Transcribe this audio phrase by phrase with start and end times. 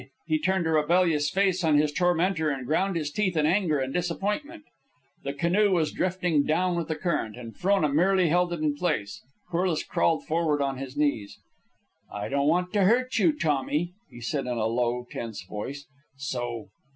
[0.25, 3.93] He turned a rebellious face on his tormentor, and ground his teeth in anger and
[3.93, 4.63] disappointment.
[5.23, 9.21] The canoe was drifting down with the current, and Frona merely held it in place.
[9.51, 11.37] Corliss crawled forward on his knees.
[12.11, 15.85] "I don't want to hurt you, Tommy," he said in a low, tense voice,
[16.17, 16.69] "so